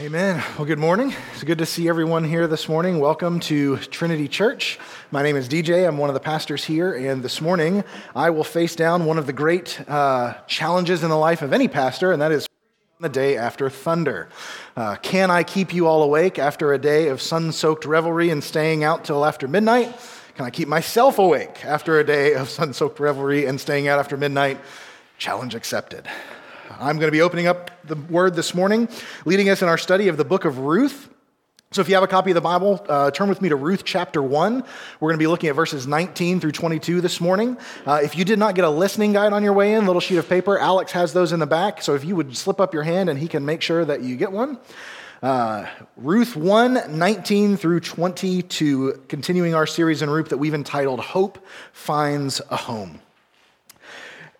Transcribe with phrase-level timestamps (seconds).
[0.00, 0.42] Amen.
[0.58, 1.14] Well, good morning.
[1.34, 2.98] It's good to see everyone here this morning.
[2.98, 4.76] Welcome to Trinity Church.
[5.12, 5.86] My name is DJ.
[5.86, 9.26] I'm one of the pastors here, and this morning I will face down one of
[9.26, 12.48] the great uh, challenges in the life of any pastor, and that is
[12.98, 14.28] the day after thunder.
[14.76, 18.42] Uh, can I keep you all awake after a day of sun soaked revelry and
[18.42, 19.96] staying out till after midnight?
[20.34, 24.00] Can I keep myself awake after a day of sun soaked revelry and staying out
[24.00, 24.58] after midnight?
[25.18, 26.08] Challenge accepted.
[26.70, 28.88] I'm going to be opening up the word this morning,
[29.24, 31.08] leading us in our study of the book of Ruth.
[31.72, 33.84] So, if you have a copy of the Bible, uh, turn with me to Ruth
[33.84, 34.64] chapter 1.
[35.00, 37.56] We're going to be looking at verses 19 through 22 this morning.
[37.84, 40.18] Uh, if you did not get a listening guide on your way in, little sheet
[40.18, 41.82] of paper, Alex has those in the back.
[41.82, 44.16] So, if you would slip up your hand and he can make sure that you
[44.16, 44.58] get one.
[45.20, 51.44] Uh, Ruth 1 19 through 22, continuing our series in Ruth that we've entitled Hope
[51.72, 53.00] Finds a Home.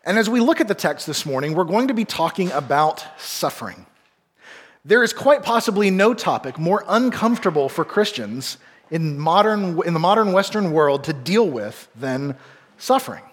[0.07, 3.05] And as we look at the text this morning, we're going to be talking about
[3.19, 3.87] suffering.
[4.85, 8.59] There is quite possibly no topic more uncomfortable for Christians
[8.91, 12.37] in, modern, in the modern Western world to deal with than
[12.77, 13.25] suffering.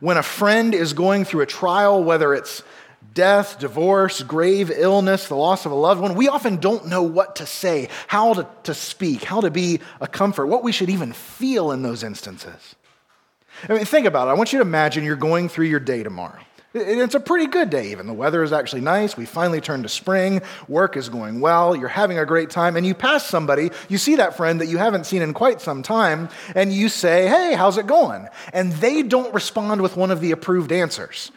[0.00, 2.64] When a friend is going through a trial, whether it's
[3.12, 7.36] death, divorce, grave illness, the loss of a loved one, we often don't know what
[7.36, 11.12] to say, how to, to speak, how to be a comfort, what we should even
[11.12, 12.74] feel in those instances.
[13.68, 14.30] I mean, think about it.
[14.32, 16.38] I want you to imagine you're going through your day tomorrow.
[16.76, 18.08] It's a pretty good day, even.
[18.08, 19.16] The weather is actually nice.
[19.16, 20.42] We finally turned to spring.
[20.66, 21.76] Work is going well.
[21.76, 22.76] You're having a great time.
[22.76, 25.84] And you pass somebody, you see that friend that you haven't seen in quite some
[25.84, 28.26] time, and you say, Hey, how's it going?
[28.52, 31.30] And they don't respond with one of the approved answers.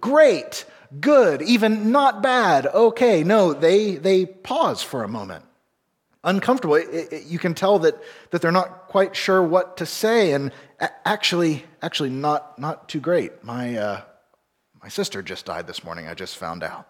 [0.00, 0.64] Great,
[0.98, 3.22] good, even not bad, okay.
[3.22, 5.44] No, they, they pause for a moment
[6.26, 6.74] uncomfortable.
[6.74, 7.94] It, it, you can tell that,
[8.30, 10.52] that they're not quite sure what to say, and
[11.04, 13.42] actually, actually not, not too great.
[13.42, 14.00] My, uh,
[14.82, 16.86] my sister just died this morning, I just found out.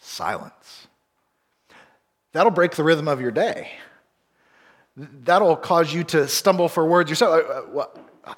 [0.00, 0.88] Silence.
[2.32, 3.70] That'll break the rhythm of your day.
[4.96, 7.42] That'll cause you to stumble for words yourself.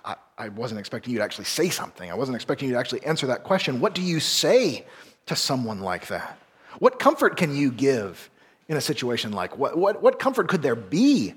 [0.04, 2.10] I, I wasn't expecting you to actually say something.
[2.10, 3.80] I wasn't expecting you to actually answer that question.
[3.80, 4.84] What do you say
[5.26, 6.38] to someone like that?
[6.78, 8.30] What comfort can you give
[8.68, 11.34] in a situation like what, what, what comfort could there be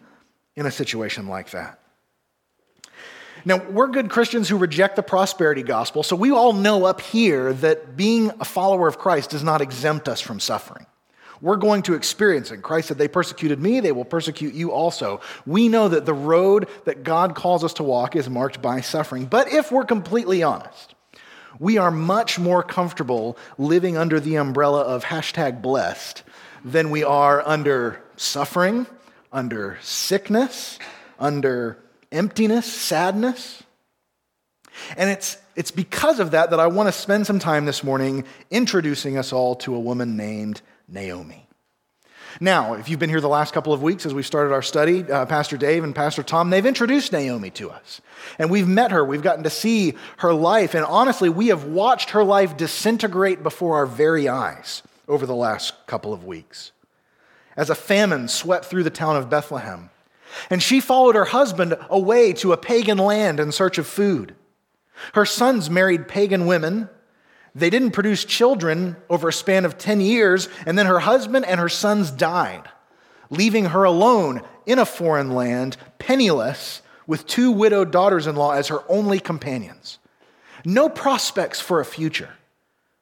[0.56, 1.80] in a situation like that?
[3.44, 7.54] Now, we're good Christians who reject the prosperity gospel, so we all know up here
[7.54, 10.86] that being a follower of Christ does not exempt us from suffering.
[11.42, 12.62] We're going to experience it.
[12.62, 15.22] Christ said, They persecuted me, they will persecute you also.
[15.48, 19.26] We know that the road that God calls us to walk is marked by suffering.
[19.26, 20.94] But if we're completely honest,
[21.58, 26.22] we are much more comfortable living under the umbrella of hashtag blessed
[26.64, 28.86] than we are under suffering,
[29.32, 30.80] under sickness,
[31.20, 31.78] under
[32.12, 33.64] emptiness, sadness.
[34.98, 38.26] And it's, it's because of that that I want to spend some time this morning
[38.50, 41.48] introducing us all to a woman named Naomi.
[42.40, 45.04] Now, if you've been here the last couple of weeks as we started our study,
[45.04, 48.00] uh, Pastor Dave and Pastor Tom, they've introduced Naomi to us.
[48.40, 52.12] And we've met her, we've gotten to see her life, and honestly, we have watched
[52.12, 56.72] her life disintegrate before our very eyes over the last couple of weeks.
[57.58, 59.90] As a famine swept through the town of Bethlehem,
[60.50, 64.36] and she followed her husband away to a pagan land in search of food.
[65.14, 66.90] Her sons married pagan women.
[67.54, 71.60] They didn't produce children over a span of 10 years, and then her husband and
[71.60, 72.70] her sons died,
[73.30, 78.70] leaving her alone in a foreign land, penniless, with two widowed daughters in law as
[78.70, 80.00] her only companions.
[80.64, 82.36] No prospects for a future,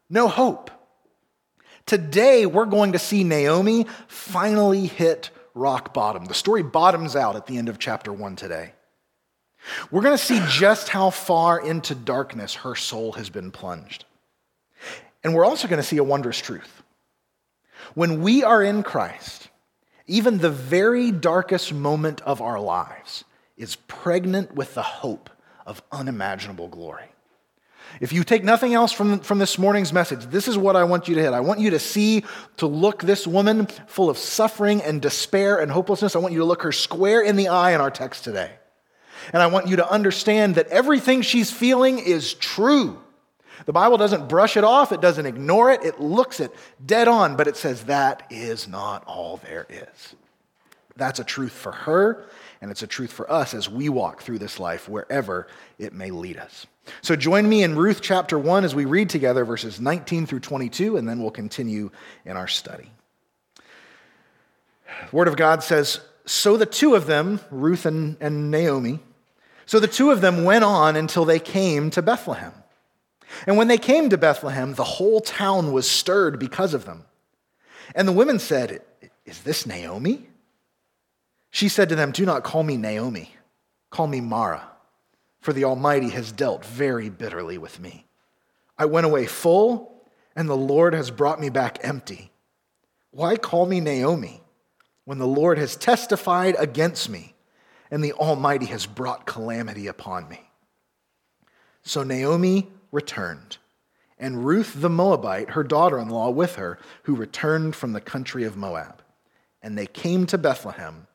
[0.10, 0.72] no hope.
[1.90, 6.26] Today, we're going to see Naomi finally hit rock bottom.
[6.26, 8.74] The story bottoms out at the end of chapter one today.
[9.90, 14.06] We're going to see just how far into darkness her soul has been plunged.
[15.24, 16.84] And we're also going to see a wondrous truth.
[17.96, 19.50] When we are in Christ,
[20.06, 23.24] even the very darkest moment of our lives
[23.58, 25.32] is pregnant with the hope
[25.66, 27.10] of unimaginable glory.
[28.00, 31.08] If you take nothing else from, from this morning's message, this is what I want
[31.08, 31.34] you to hit.
[31.34, 32.24] I want you to see,
[32.58, 36.16] to look this woman full of suffering and despair and hopelessness.
[36.16, 38.52] I want you to look her square in the eye in our text today.
[39.34, 43.00] And I want you to understand that everything she's feeling is true.
[43.66, 46.56] The Bible doesn't brush it off, it doesn't ignore it, it looks it
[46.86, 50.16] dead on, but it says that is not all there is.
[50.96, 52.26] That's a truth for her,
[52.62, 55.48] and it's a truth for us as we walk through this life wherever
[55.78, 56.68] it may lead us.
[57.02, 60.98] So join me in Ruth chapter 1 as we read together verses 19 through 22,
[60.98, 61.92] and then we'll continue
[62.26, 62.92] in our study.
[63.56, 69.00] The Word of God says, So the two of them, Ruth and, and Naomi,
[69.66, 72.54] so the two of them went on until they came to Bethlehem.
[73.46, 77.06] And when they came to Bethlehem, the whole town was stirred because of them.
[77.94, 78.82] And the women said,
[79.26, 80.28] Is this Naomi?
[81.52, 83.36] She said to them, Do not call me Naomi,
[83.90, 84.68] call me Mara,
[85.42, 88.06] for the Almighty has dealt very bitterly with me.
[88.78, 90.04] I went away full,
[90.36, 92.32] and the Lord has brought me back empty.
[93.12, 94.42] Why call me Naomi
[95.06, 97.34] when the Lord has testified against me
[97.92, 100.50] and the Almighty has brought calamity upon me?
[101.82, 103.58] So Naomi returned,
[104.18, 108.44] and Ruth the Moabite, her daughter in law, with her, who returned from the country
[108.44, 109.02] of Moab.
[109.62, 111.08] And they came to Bethlehem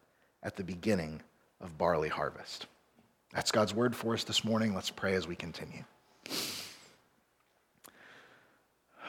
[0.44, 1.22] at the beginning
[1.60, 2.66] of barley harvest.
[3.32, 4.74] That's God's word for us this morning.
[4.74, 5.82] Let's pray as we continue.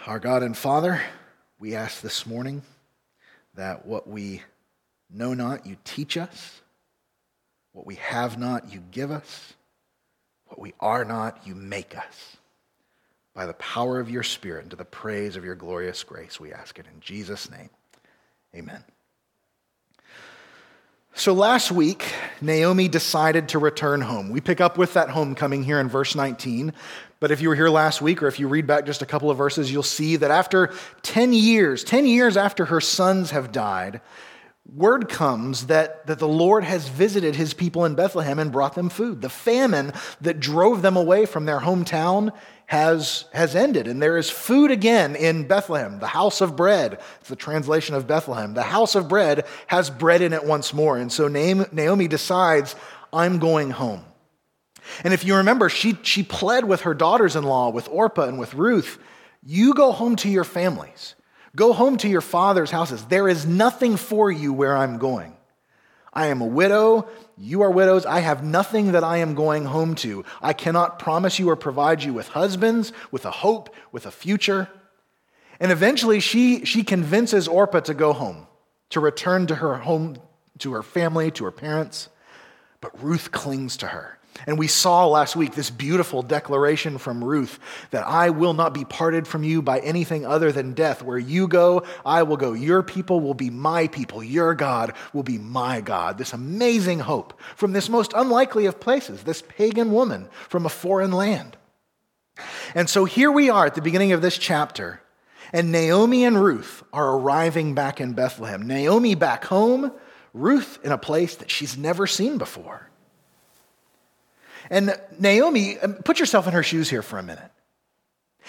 [0.07, 1.01] Our God and Father,
[1.59, 2.63] we ask this morning
[3.55, 4.41] that what we
[5.11, 6.61] know not, you teach us.
[7.73, 9.53] What we have not, you give us.
[10.47, 12.37] What we are not, you make us.
[13.33, 16.53] By the power of your Spirit and to the praise of your glorious grace, we
[16.53, 17.69] ask it in Jesus' name.
[18.55, 18.83] Amen.
[21.17, 24.29] So last week, Naomi decided to return home.
[24.29, 26.73] We pick up with that homecoming here in verse 19.
[27.21, 29.31] But if you were here last week, or if you read back just a couple
[29.31, 30.73] of verses, you'll see that after
[31.03, 34.01] 10 years, 10 years after her sons have died,
[34.73, 38.89] word comes that, that the Lord has visited his people in Bethlehem and brought them
[38.89, 39.21] food.
[39.21, 42.33] The famine that drove them away from their hometown
[42.67, 46.99] has, has ended, and there is food again in Bethlehem, the house of bread.
[47.19, 48.53] It's the translation of Bethlehem.
[48.53, 50.97] The house of bread has bread in it once more.
[50.97, 52.75] And so Naomi decides,
[53.13, 54.03] I'm going home.
[55.03, 58.39] And if you remember, she, she pled with her daughters in law, with Orpah and
[58.39, 58.99] with Ruth,
[59.43, 61.15] you go home to your families.
[61.55, 63.05] Go home to your father's houses.
[63.05, 65.35] There is nothing for you where I'm going.
[66.13, 67.07] I am a widow.
[67.37, 68.05] You are widows.
[68.05, 70.23] I have nothing that I am going home to.
[70.41, 74.69] I cannot promise you or provide you with husbands, with a hope, with a future.
[75.59, 78.47] And eventually, she, she convinces Orpah to go home,
[78.89, 80.17] to return to her home,
[80.59, 82.09] to her family, to her parents.
[82.79, 84.17] But Ruth clings to her.
[84.47, 87.57] And we saw last week this beautiful declaration from Ruth
[87.91, 91.01] that I will not be parted from you by anything other than death.
[91.01, 92.53] Where you go, I will go.
[92.53, 94.23] Your people will be my people.
[94.23, 96.17] Your God will be my God.
[96.17, 101.11] This amazing hope from this most unlikely of places, this pagan woman from a foreign
[101.11, 101.55] land.
[102.75, 105.01] And so here we are at the beginning of this chapter,
[105.53, 108.67] and Naomi and Ruth are arriving back in Bethlehem.
[108.67, 109.93] Naomi back home,
[110.33, 112.89] Ruth in a place that she's never seen before.
[114.69, 117.51] And Naomi, um, put yourself in her shoes here for a minute.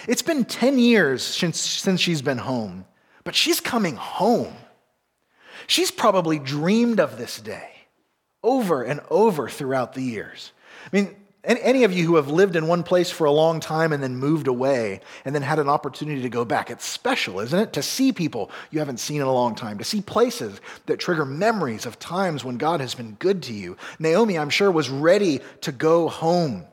[0.07, 2.85] It's been 10 years since, since she's been home,
[3.25, 4.55] but she's coming home.
[5.67, 7.71] She's probably dreamed of this day
[8.43, 10.53] over and over throughout the years.
[10.93, 13.93] I mean, any of you who have lived in one place for a long time
[13.93, 17.59] and then moved away and then had an opportunity to go back, it's special, isn't
[17.59, 17.73] it?
[17.75, 21.25] To see people you haven't seen in a long time, to see places that trigger
[21.25, 23.77] memories of times when God has been good to you.
[24.01, 26.65] Naomi, I'm sure, was ready to go home,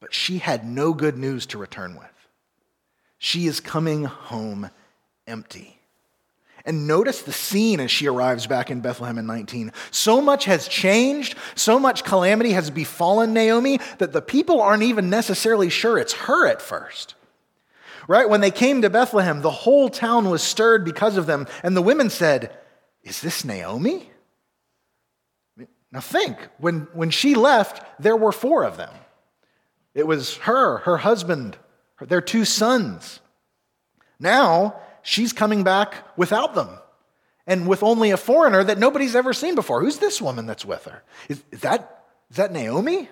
[0.00, 2.08] but she had no good news to return with.
[3.18, 4.70] She is coming home
[5.26, 5.78] empty.
[6.64, 9.72] And notice the scene as she arrives back in Bethlehem in 19.
[9.90, 15.10] So much has changed, so much calamity has befallen Naomi that the people aren't even
[15.10, 17.14] necessarily sure it's her at first.
[18.06, 18.28] Right?
[18.28, 21.46] When they came to Bethlehem, the whole town was stirred because of them.
[21.62, 22.56] And the women said,
[23.02, 24.08] Is this Naomi?
[25.92, 28.92] Now think, when, when she left, there were four of them.
[29.94, 31.58] It was her, her husband,
[32.00, 33.20] their two sons.
[34.18, 36.78] Now, she's coming back without them
[37.46, 39.80] and with only a foreigner that nobody's ever seen before.
[39.80, 41.02] Who's this woman that's with her?
[41.28, 43.08] Is, is, that, is that Naomi?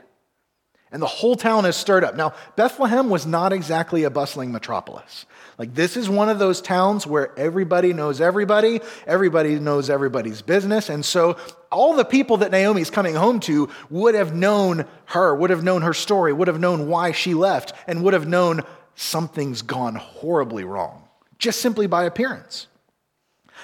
[0.92, 2.16] And the whole town is stirred up.
[2.16, 5.24] Now, Bethlehem was not exactly a bustling metropolis.
[5.56, 10.88] Like, this is one of those towns where everybody knows everybody, everybody knows everybody's business.
[10.88, 11.36] And so,
[11.70, 15.82] all the people that Naomi's coming home to would have known her, would have known
[15.82, 18.62] her story, would have known why she left, and would have known
[18.96, 21.04] something's gone horribly wrong
[21.40, 22.68] just simply by appearance.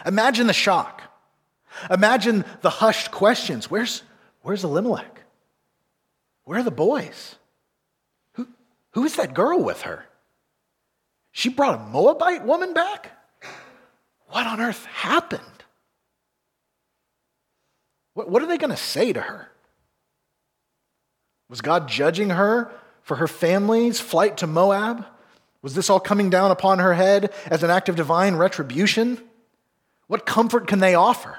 [0.05, 1.03] Imagine the shock.
[1.91, 3.71] Imagine the hushed questions.
[3.71, 4.03] Where's,
[4.43, 5.23] where's Elimelech?
[6.45, 7.37] Where are the boys?
[8.33, 8.49] Who,
[8.93, 10.07] who is that girl with her?
[11.33, 13.13] She brought a Moabite woman back?
[14.29, 15.43] What on earth happened?
[18.15, 19.51] What, what are they going to say to her?
[21.49, 25.07] Was God judging her for her family's flight to Moab?
[25.63, 29.21] Was this all coming down upon her head as an act of divine retribution?
[30.07, 31.37] What comfort can they offer?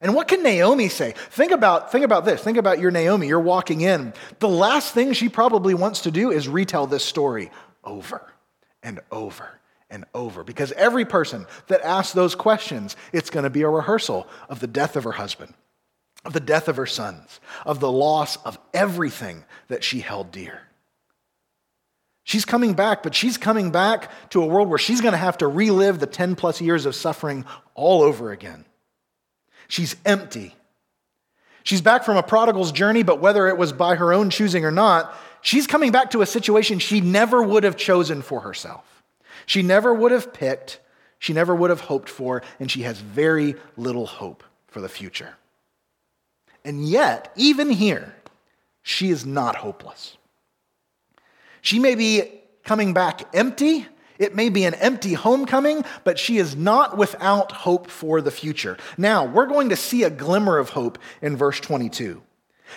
[0.00, 1.14] And what can Naomi say?
[1.16, 2.42] Think about, think about this.
[2.42, 3.28] Think about your Naomi.
[3.28, 4.12] You're walking in.
[4.40, 7.50] The last thing she probably wants to do is retell this story
[7.82, 8.30] over
[8.82, 10.44] and over and over.
[10.44, 14.66] Because every person that asks those questions, it's going to be a rehearsal of the
[14.66, 15.54] death of her husband,
[16.24, 20.62] of the death of her sons, of the loss of everything that she held dear.
[22.26, 25.38] She's coming back, but she's coming back to a world where she's going to have
[25.38, 27.44] to relive the 10 plus years of suffering
[27.76, 28.64] all over again.
[29.68, 30.56] She's empty.
[31.62, 34.72] She's back from a prodigal's journey, but whether it was by her own choosing or
[34.72, 39.04] not, she's coming back to a situation she never would have chosen for herself.
[39.46, 40.80] She never would have picked,
[41.20, 45.36] she never would have hoped for, and she has very little hope for the future.
[46.64, 48.16] And yet, even here,
[48.82, 50.16] she is not hopeless.
[51.66, 52.22] She may be
[52.62, 53.86] coming back empty.
[54.20, 58.76] It may be an empty homecoming, but she is not without hope for the future.
[58.96, 62.22] Now, we're going to see a glimmer of hope in verse 22.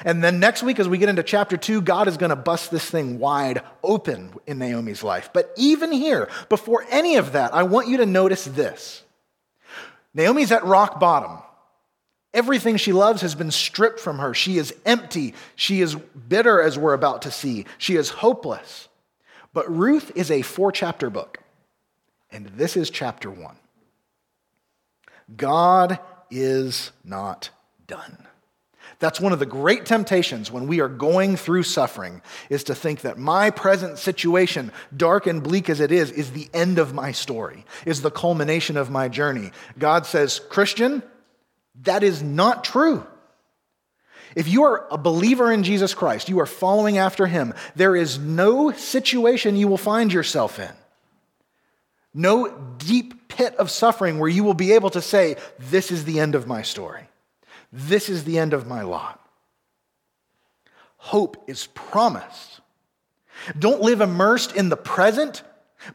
[0.03, 2.71] And then next week, as we get into chapter two, God is going to bust
[2.71, 5.29] this thing wide open in Naomi's life.
[5.33, 9.03] But even here, before any of that, I want you to notice this
[10.15, 11.37] Naomi's at rock bottom.
[12.33, 14.33] Everything she loves has been stripped from her.
[14.33, 15.33] She is empty.
[15.55, 17.65] She is bitter, as we're about to see.
[17.77, 18.87] She is hopeless.
[19.53, 21.39] But Ruth is a four chapter book,
[22.31, 23.57] and this is chapter one.
[25.35, 27.49] God is not
[27.87, 28.27] done.
[28.99, 33.01] That's one of the great temptations when we are going through suffering is to think
[33.01, 37.11] that my present situation, dark and bleak as it is, is the end of my
[37.11, 39.51] story, is the culmination of my journey.
[39.77, 41.01] God says, Christian,
[41.83, 43.05] that is not true.
[44.35, 48.19] If you are a believer in Jesus Christ, you are following after him, there is
[48.19, 50.71] no situation you will find yourself in,
[52.13, 56.19] no deep pit of suffering where you will be able to say, This is the
[56.19, 57.09] end of my story,
[57.71, 59.19] this is the end of my lot.
[60.97, 62.59] Hope is promised.
[63.57, 65.43] Don't live immersed in the present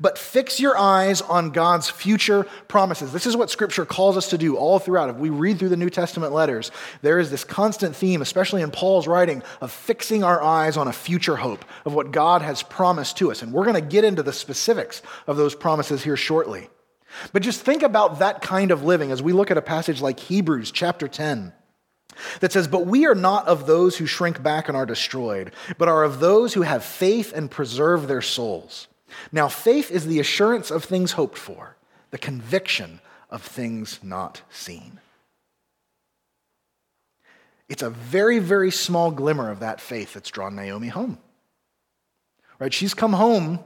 [0.01, 3.13] but fix your eyes on God's future promises.
[3.13, 5.11] This is what Scripture calls us to do all throughout.
[5.11, 6.71] If we read through the New Testament letters,
[7.03, 10.93] there is this constant theme, especially in Paul's writing, of fixing our eyes on a
[10.93, 13.43] future hope of what God has promised to us.
[13.43, 16.69] And we're going to get into the specifics of those promises here shortly.
[17.33, 20.19] But just think about that kind of living as we look at a passage like
[20.19, 21.53] Hebrews chapter 10
[22.41, 25.89] that says, But we are not of those who shrink back and are destroyed, but
[25.89, 28.89] are of those who have faith and preserve their souls.
[29.33, 31.77] Now, faith is the assurance of things hoped for,
[32.11, 35.01] the conviction of things not seen.
[37.69, 41.19] It's a very, very small glimmer of that faith that's drawn Naomi home.
[42.59, 42.73] Right?
[42.73, 43.59] She's come home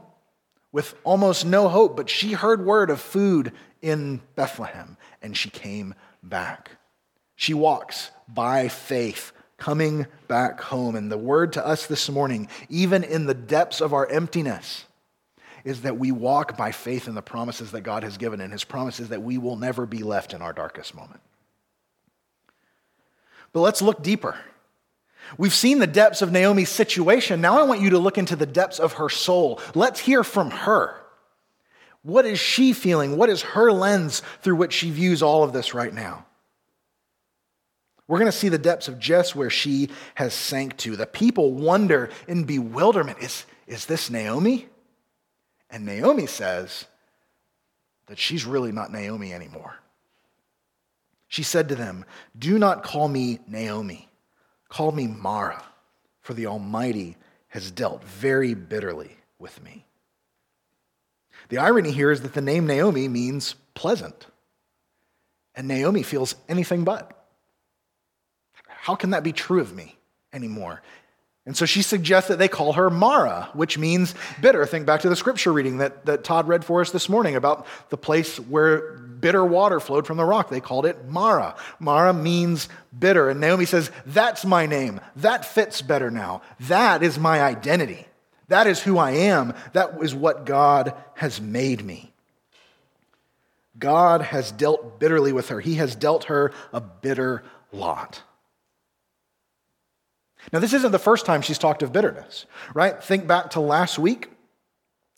[0.73, 3.52] with almost no hope, but she heard word of food
[3.83, 6.71] in Bethlehem and she came back.
[7.37, 10.95] She walks by faith, coming back home.
[10.97, 14.85] And the word to us this morning, even in the depths of our emptiness,
[15.69, 18.65] is that we walk by faith in the promises that God has given, and his
[18.65, 21.21] promises that we will never be left in our darkest moment.
[23.53, 24.35] But let's look deeper.
[25.37, 27.43] We've seen the depths of Naomi's situation.
[27.43, 29.61] Now I want you to look into the depths of her soul.
[29.75, 30.97] Let's hear from her.
[32.03, 33.19] What is she feeling?
[33.19, 36.25] What is her lens through which she views all of this right now?
[38.07, 40.97] We're going to see the depths of just where she has sank to.
[40.97, 44.67] The people wonder in bewilderment is, is this Naomi?
[45.71, 46.87] And Naomi says
[48.07, 49.77] that she's really not Naomi anymore.
[51.29, 52.05] She said to them,
[52.39, 54.09] Do not call me Naomi,
[54.69, 55.63] call me Mara,
[56.23, 57.17] for the Almighty
[57.49, 59.85] has dealt very bitterly with me.
[61.51, 64.27] The irony here is that the name Naomi means pleasant,
[65.55, 67.15] and Naomi feels anything but.
[68.67, 69.99] How can that be true of me
[70.33, 70.83] anymore?
[71.49, 74.67] And so she suggests that they call her Mara, which means bitter.
[74.67, 77.67] Think back to the scripture reading that, that Todd read for us this morning about
[77.88, 80.50] the place where bitter water flowed from the rock.
[80.50, 81.57] They called it Mara.
[81.81, 83.31] Mara means bitter.
[83.31, 85.00] And Naomi says, That's my name.
[85.17, 86.43] That fits better now.
[86.61, 88.07] That is my identity.
[88.49, 89.55] That is who I am.
[89.73, 92.12] That is what God has made me.
[93.78, 98.23] God has dealt bitterly with her, He has dealt her a bitter lot.
[100.52, 103.02] Now, this isn't the first time she's talked of bitterness, right?
[103.02, 104.31] Think back to last week,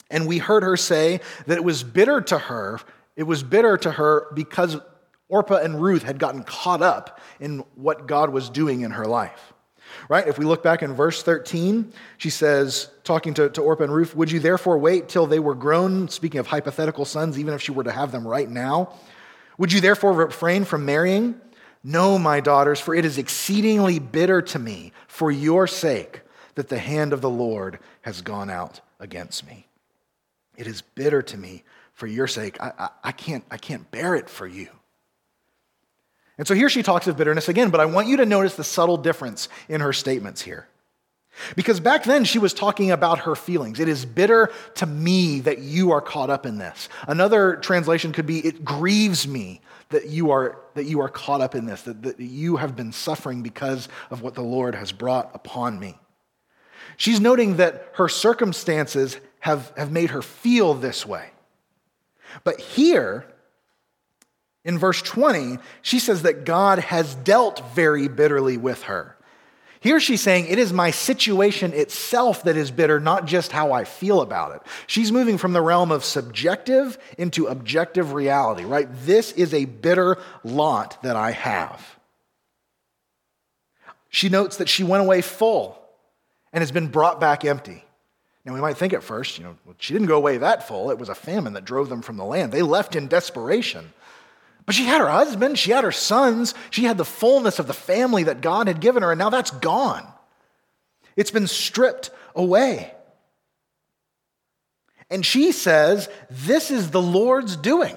[0.09, 2.79] and we heard her say that it was bitter to her.
[3.15, 4.77] It was bitter to her because
[5.29, 9.53] Orpah and Ruth had gotten caught up in what God was doing in her life.
[10.09, 10.27] Right?
[10.27, 14.15] If we look back in verse 13, she says, talking to, to Orpah and Ruth,
[14.15, 16.07] Would you therefore wait till they were grown?
[16.07, 18.93] Speaking of hypothetical sons, even if she were to have them right now.
[19.57, 21.39] Would you therefore refrain from marrying?
[21.83, 26.21] No, my daughters, for it is exceedingly bitter to me for your sake
[26.55, 29.67] that the hand of the Lord has gone out against me.
[30.55, 34.15] It is bitter to me for your sake, I, I, I, can't, I can't bear
[34.15, 34.69] it for you.
[36.37, 38.63] And so here she talks of bitterness again, but I want you to notice the
[38.63, 40.69] subtle difference in her statements here.
[41.57, 43.81] Because back then she was talking about her feelings.
[43.81, 46.87] It is bitter to me that you are caught up in this.
[47.05, 49.59] Another translation could be, it grieves me
[49.91, 52.91] that you are, that you are caught up in this, that, that you have been
[52.91, 55.97] suffering because of what the Lord has brought upon me.
[56.97, 61.29] She's noting that her circumstances have, have made her feel this way.
[62.43, 63.25] But here,
[64.63, 69.17] in verse 20, she says that God has dealt very bitterly with her.
[69.81, 73.83] Here she's saying, It is my situation itself that is bitter, not just how I
[73.83, 74.61] feel about it.
[74.85, 78.87] She's moving from the realm of subjective into objective reality, right?
[79.05, 81.99] This is a bitter lot that I have.
[84.09, 85.81] She notes that she went away full
[86.53, 87.83] and has been brought back empty.
[88.45, 90.91] Now, we might think at first, you know, she didn't go away that full.
[90.91, 92.51] It was a famine that drove them from the land.
[92.51, 93.93] They left in desperation.
[94.65, 97.73] But she had her husband, she had her sons, she had the fullness of the
[97.73, 100.05] family that God had given her, and now that's gone.
[101.15, 102.93] It's been stripped away.
[105.09, 107.95] And she says, This is the Lord's doing.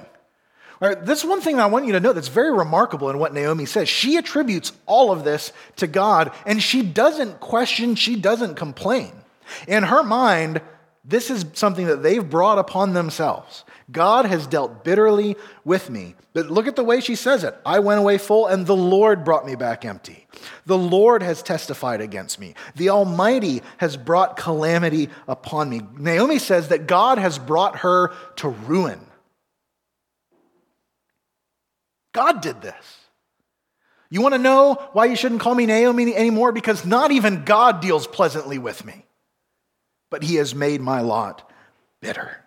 [0.83, 3.33] All right, this one thing I want you to know that's very remarkable in what
[3.33, 3.89] Naomi says.
[3.89, 9.13] She attributes all of this to God, and she doesn't question, she doesn't complain.
[9.69, 10.61] In her mind,
[11.05, 13.65] this is something that they've brought upon themselves.
[13.91, 16.15] God has dealt bitterly with me.
[16.33, 19.25] But look at the way she says it I went away full, and the Lord
[19.25, 20.27] brought me back empty.
[20.67, 22.55] The Lord has testified against me.
[22.77, 25.83] The Almighty has brought calamity upon me.
[25.97, 29.01] Naomi says that God has brought her to ruin.
[32.13, 32.99] God did this.
[34.11, 36.53] You want to know why you shouldn't call me Naomi anymore?
[36.53, 39.05] Because not even God deals pleasantly with me
[40.15, 41.51] but he has made my lot
[42.01, 42.44] bitter.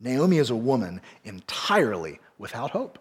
[0.00, 2.98] Naomi is a woman entirely without hope.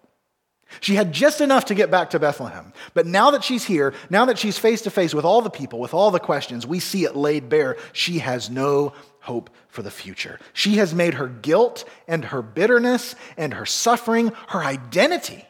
[0.82, 2.74] She had just enough to get back to Bethlehem.
[2.94, 5.80] But now that she's here, now that she's face to face with all the people,
[5.80, 7.78] with all the questions, we see it laid bare.
[7.94, 10.40] She has no hope for the future.
[10.54, 15.46] She has made her guilt and her bitterness and her suffering her identity.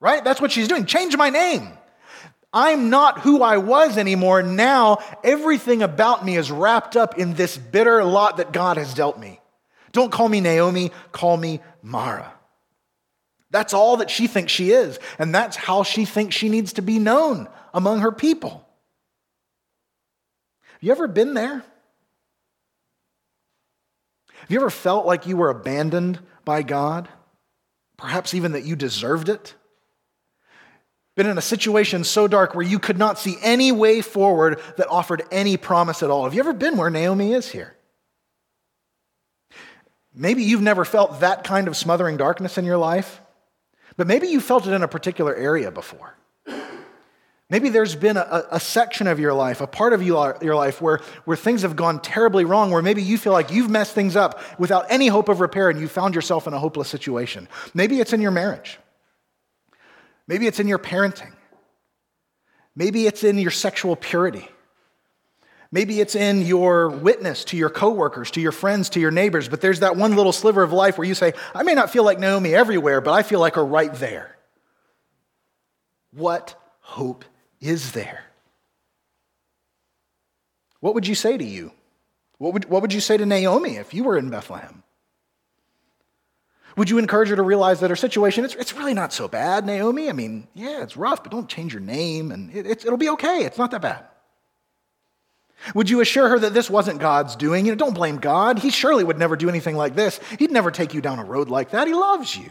[0.00, 0.22] Right?
[0.22, 0.84] That's what she's doing.
[0.84, 1.68] Change my name.
[2.52, 4.42] I'm not who I was anymore.
[4.42, 9.18] Now everything about me is wrapped up in this bitter lot that God has dealt
[9.18, 9.40] me.
[9.94, 12.34] Don't call me Naomi, call me Mara.
[13.50, 16.82] That's all that she thinks she is, and that's how she thinks she needs to
[16.82, 18.68] be known among her people.
[20.72, 21.64] Have you ever been there?
[24.34, 27.08] Have you ever felt like you were abandoned by God?
[27.96, 29.54] Perhaps even that you deserved it?
[31.14, 34.88] been in a situation so dark where you could not see any way forward that
[34.88, 36.24] offered any promise at all.
[36.24, 37.76] Have you ever been where Naomi is here?
[40.14, 43.20] Maybe you've never felt that kind of smothering darkness in your life,
[43.96, 46.16] but maybe you felt it in a particular area before.
[47.50, 51.00] Maybe there's been a, a, section of your life, a part of your life where,
[51.24, 54.40] where things have gone terribly wrong, where maybe you feel like you've messed things up
[54.58, 57.46] without any hope of repair and you found yourself in a hopeless situation.
[57.74, 58.78] Maybe it's in your marriage.
[60.26, 61.32] Maybe it's in your parenting.
[62.74, 64.48] Maybe it's in your sexual purity.
[65.74, 69.60] Maybe it's in your witness to your coworkers, to your friends, to your neighbors, but
[69.60, 72.20] there's that one little sliver of life where you say, I may not feel like
[72.20, 74.36] Naomi everywhere, but I feel like her right there.
[76.12, 77.24] What hope
[77.60, 78.22] is there?
[80.78, 81.72] What would you say to you?
[82.38, 84.84] What would, what would you say to Naomi if you were in Bethlehem?
[86.76, 89.66] Would you encourage her to realize that her situation, it's, it's really not so bad,
[89.66, 90.08] Naomi?
[90.08, 93.44] I mean, yeah, it's rough, but don't change your name and it, it'll be okay.
[93.44, 94.04] It's not that bad.
[95.74, 97.64] Would you assure her that this wasn't God's doing?
[97.64, 98.58] You know, don't blame God.
[98.58, 100.20] He surely would never do anything like this.
[100.38, 101.86] He'd never take you down a road like that.
[101.86, 102.50] He loves you.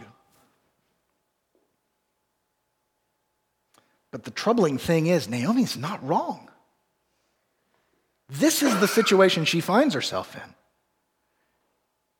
[4.10, 6.48] But the troubling thing is, Naomi's not wrong.
[8.28, 10.54] This is the situation she finds herself in.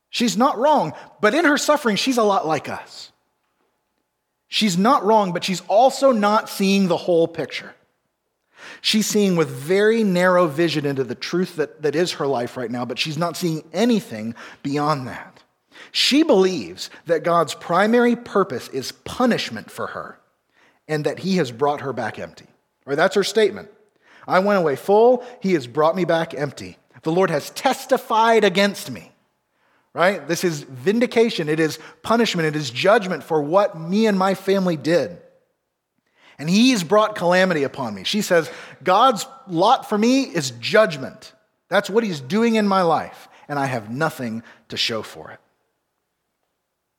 [0.09, 3.11] She's not wrong, but in her suffering, she's a lot like us.
[4.47, 7.73] She's not wrong, but she's also not seeing the whole picture.
[8.85, 12.69] She's seeing with very narrow vision into the truth that, that is her life right
[12.69, 15.41] now, but she's not seeing anything beyond that.
[15.91, 20.19] She believes that God's primary purpose is punishment for her
[20.87, 22.45] and that he has brought her back empty.
[22.85, 23.71] Or that's her statement.
[24.27, 26.77] I went away full, he has brought me back empty.
[27.01, 29.13] The Lord has testified against me
[29.93, 30.27] right?
[30.27, 34.75] This is vindication, it is punishment, it is judgment for what me and my family
[34.75, 35.21] did.
[36.37, 38.03] And he's brought calamity upon me.
[38.03, 38.49] She says,
[38.83, 41.33] God's lot for me is judgment.
[41.69, 45.39] That's what he's doing in my life, and I have nothing to show for it.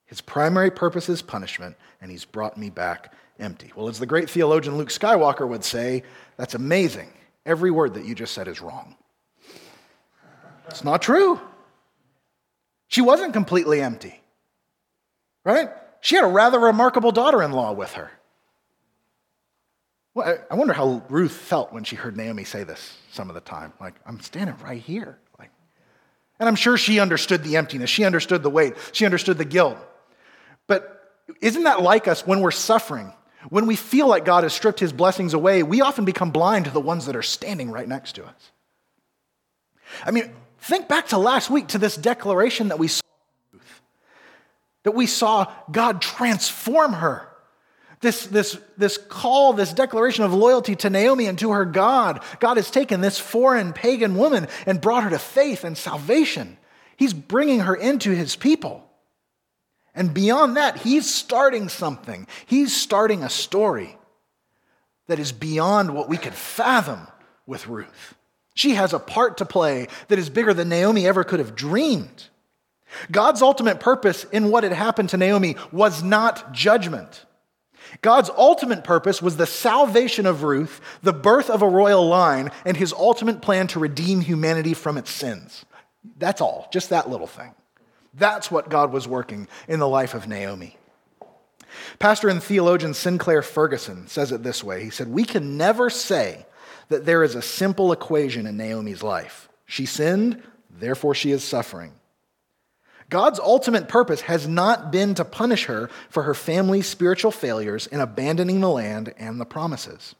[0.07, 3.73] His primary purpose is punishment, and he's brought me back empty.
[3.77, 6.03] Well, as the great theologian Luke Skywalker would say,
[6.37, 7.13] that's amazing.
[7.45, 8.97] Every word that you just said is wrong.
[10.69, 11.41] It's not true.
[12.89, 14.21] She wasn't completely empty,
[15.45, 15.71] right?
[16.01, 18.11] She had a rather remarkable daughter in law with her.
[20.17, 23.43] Well, I wonder how Ruth felt when she heard Naomi say this some of the
[23.43, 23.75] time.
[23.79, 25.19] Like, I'm standing right here.
[25.39, 25.51] Like,
[26.41, 27.91] and I'm sure she understood the emptiness.
[27.91, 28.77] She understood the weight.
[28.93, 29.77] She understood the guilt.
[30.67, 33.13] But isn't that like us when we're suffering?
[33.51, 36.71] When we feel like God has stripped his blessings away, we often become blind to
[36.71, 38.53] the ones that are standing right next to us.
[40.03, 43.03] I mean, think back to last week to this declaration that we saw
[43.53, 43.83] Ruth,
[44.85, 47.29] that we saw God transform her.
[48.01, 52.23] This, this, this call, this declaration of loyalty to Naomi and to her God.
[52.41, 56.59] God has taken this foreign pagan woman and brought her to faith and salvation.
[56.97, 58.83] He's bringing her into his people.
[59.95, 62.27] And beyond that, he's starting something.
[62.45, 63.97] He's starting a story
[65.07, 67.07] that is beyond what we could fathom
[67.47, 68.15] with Ruth.
[68.55, 72.29] She has a part to play that is bigger than Naomi ever could have dreamed.
[73.11, 77.26] God's ultimate purpose in what had happened to Naomi was not judgment.
[78.03, 82.77] God's ultimate purpose was the salvation of Ruth, the birth of a royal line, and
[82.77, 85.65] his ultimate plan to redeem humanity from its sins.
[86.19, 87.55] That's all, just that little thing.
[88.15, 90.77] That's what God was working in the life of Naomi.
[91.99, 96.47] Pastor and theologian Sinclair Ferguson says it this way He said, We can never say
[96.89, 99.49] that there is a simple equation in Naomi's life.
[99.67, 101.93] She sinned, therefore she is suffering.
[103.09, 108.01] God's ultimate purpose has not been to punish her for her family's spiritual failures in
[108.01, 110.15] abandoning the land and the promises.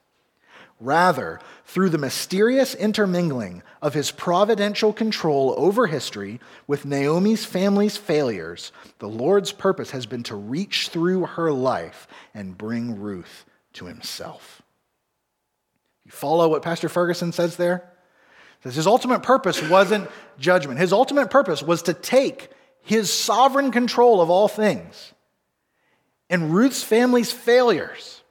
[0.79, 8.73] Rather, through the mysterious intermingling of his providential control over history with Naomi's family's failures,
[8.99, 14.61] the Lord's purpose has been to reach through her life and bring Ruth to himself.
[16.05, 17.91] You follow what Pastor Ferguson says there?
[18.63, 20.79] Says his ultimate purpose wasn't judgment.
[20.79, 22.51] His ultimate purpose was to take
[22.87, 25.13] his sovereign control of all things
[26.31, 28.23] and Ruth's family's failures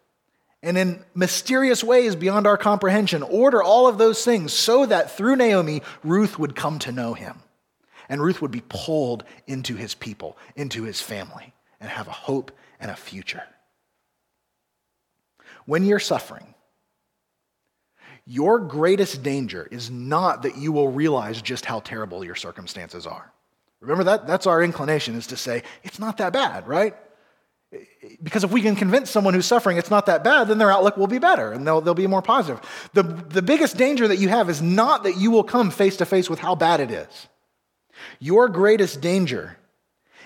[0.63, 5.35] and in mysterious ways beyond our comprehension, order all of those things so that through
[5.35, 7.39] Naomi, Ruth would come to know him.
[8.07, 12.53] And Ruth would be pulled into his people, into his family, and have a hope
[12.79, 13.43] and a future.
[15.65, 16.55] When you're suffering,
[18.25, 23.33] your greatest danger is not that you will realize just how terrible your circumstances are.
[23.85, 24.27] Remember that?
[24.27, 26.95] That's our inclination is to say, it's not that bad, right?
[28.23, 30.97] Because if we can convince someone who's suffering it's not that bad, then their outlook
[30.97, 32.61] will be better and they'll, they'll be more positive.
[32.93, 36.05] The, the biggest danger that you have is not that you will come face to
[36.05, 37.27] face with how bad it is.
[38.19, 39.57] Your greatest danger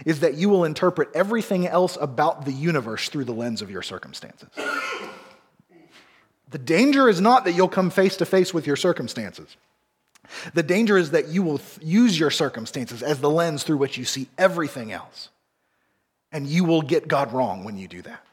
[0.06, 3.82] is that you will interpret everything else about the universe through the lens of your
[3.82, 4.50] circumstances.
[6.50, 9.56] The danger is not that you'll come face to face with your circumstances.
[10.54, 14.06] The danger is that you will use your circumstances as the lens through which you
[14.06, 15.30] see everything else.
[16.32, 18.24] And you will get God wrong when you do that.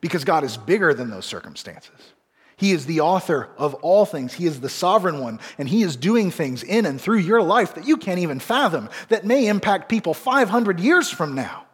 [0.00, 2.12] Because God is bigger than those circumstances.
[2.56, 4.34] He is the author of all things.
[4.34, 7.74] He is the sovereign one, and He is doing things in and through your life
[7.74, 11.64] that you can't even fathom that may impact people 500 years from now.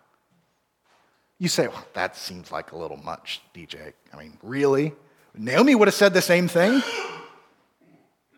[1.38, 3.92] You say, well, that seems like a little much, DJ.
[4.12, 4.92] I mean, really?
[5.34, 6.82] Naomi would have said the same thing.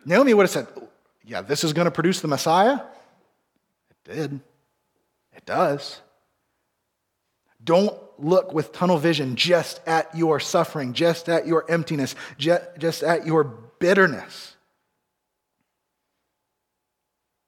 [0.04, 0.66] Naomi would have said,
[1.24, 2.80] yeah, this is going to produce the Messiah?
[3.90, 4.40] It did.
[5.34, 6.00] It does.
[7.64, 13.26] Don't look with tunnel vision just at your suffering, just at your emptiness, just at
[13.26, 14.56] your bitterness.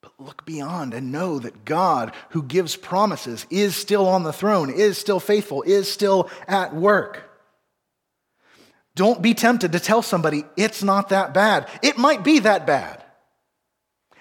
[0.00, 4.70] But look beyond and know that God, who gives promises, is still on the throne,
[4.70, 7.30] is still faithful, is still at work.
[8.94, 11.68] Don't be tempted to tell somebody it's not that bad.
[11.82, 13.03] It might be that bad.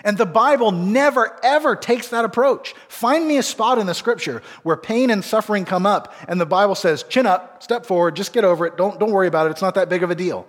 [0.04, 2.74] And the Bible never, ever takes that approach.
[2.90, 6.46] Find me a spot in the scripture where pain and suffering come up, and the
[6.46, 9.52] Bible says, chin up, step forward, just get over it, don't, don't worry about it,
[9.52, 10.46] it's not that big of a deal.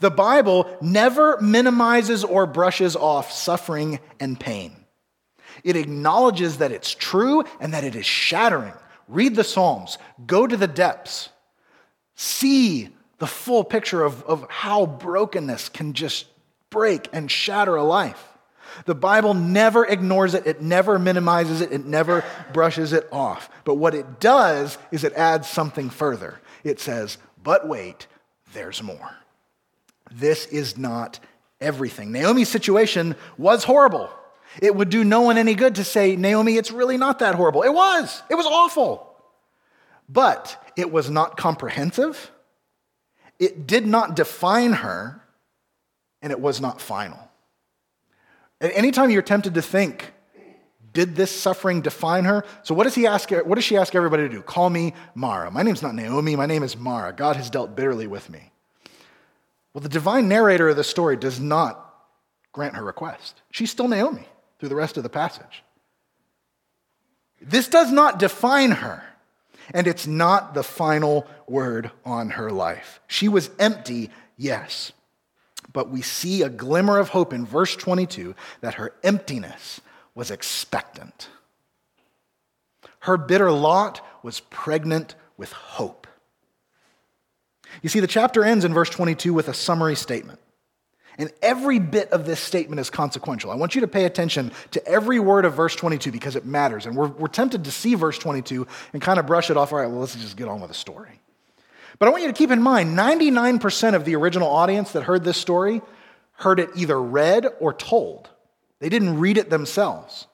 [0.00, 4.76] The Bible never minimizes or brushes off suffering and pain.
[5.64, 8.72] It acknowledges that it's true and that it is shattering.
[9.08, 11.28] Read the Psalms, go to the depths,
[12.14, 16.26] see the full picture of, of how brokenness can just
[16.72, 18.32] break and shatter a life.
[18.86, 23.48] The Bible never ignores it, it never minimizes it, it never brushes it off.
[23.64, 26.40] But what it does is it adds something further.
[26.64, 28.06] It says, but wait,
[28.54, 29.16] there's more.
[30.10, 31.20] This is not
[31.60, 32.12] everything.
[32.12, 34.10] Naomi's situation was horrible.
[34.60, 37.62] It would do no one any good to say, Naomi, it's really not that horrible.
[37.62, 38.22] It was.
[38.28, 39.14] It was awful.
[40.08, 42.30] But it was not comprehensive,
[43.38, 45.21] it did not define her,
[46.22, 47.18] and it was not final.
[48.60, 50.12] And anytime you're tempted to think,
[50.92, 52.44] did this suffering define her?
[52.62, 53.30] So what does he ask?
[53.30, 54.42] What does she ask everybody to do?
[54.42, 55.50] Call me Mara.
[55.50, 56.36] My name's not Naomi.
[56.36, 57.12] My name is Mara.
[57.12, 58.52] God has dealt bitterly with me.
[59.74, 61.94] Well, the divine narrator of the story does not
[62.52, 63.40] grant her request.
[63.50, 65.64] She's still Naomi through the rest of the passage.
[67.40, 69.02] This does not define her,
[69.72, 73.00] and it's not the final word on her life.
[73.06, 74.92] She was empty, yes,
[75.72, 79.80] but we see a glimmer of hope in verse 22 that her emptiness
[80.14, 81.28] was expectant.
[83.00, 86.06] Her bitter lot was pregnant with hope.
[87.82, 90.38] You see, the chapter ends in verse 22 with a summary statement.
[91.18, 93.50] And every bit of this statement is consequential.
[93.50, 96.86] I want you to pay attention to every word of verse 22 because it matters.
[96.86, 99.72] And we're, we're tempted to see verse 22 and kind of brush it off.
[99.72, 101.20] All right, well, let's just get on with the story.
[102.02, 105.22] But I want you to keep in mind 99% of the original audience that heard
[105.22, 105.82] this story
[106.32, 108.28] heard it either read or told.
[108.80, 110.26] They didn't read it themselves.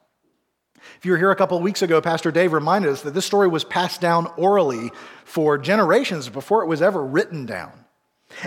[0.96, 3.26] If you were here a couple of weeks ago, Pastor Dave reminded us that this
[3.26, 4.92] story was passed down orally
[5.26, 7.84] for generations before it was ever written down.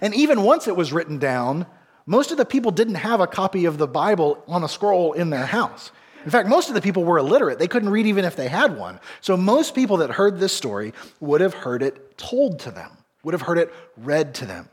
[0.02, 1.68] And even once it was written down,
[2.08, 5.30] most of the people didn't have a copy of the Bible on a scroll in
[5.30, 5.92] their house.
[6.26, 7.60] In fact, most of the people were illiterate.
[7.60, 9.00] They couldn't read even if they had one.
[9.20, 13.34] So most people that heard this story would have heard it told to them, would
[13.34, 14.70] have heard it read to them.